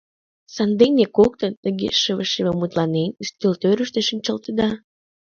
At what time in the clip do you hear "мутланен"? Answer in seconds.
2.59-3.09